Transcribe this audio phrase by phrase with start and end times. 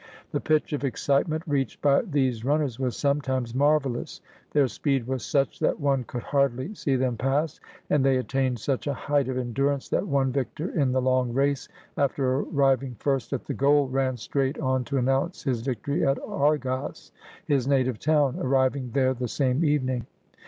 [0.31, 5.59] The pitch of excitement reached by these runners was sometimes marvelous; their speed was such
[5.59, 9.89] that one could hardly see them pass, and they attained such a height of endurance
[9.89, 14.57] that one victor in the long race, after arriving first at the goal, ran straight
[14.59, 17.11] on to announce his victory at Argos,
[17.45, 20.07] his native town, arriving there the same evening.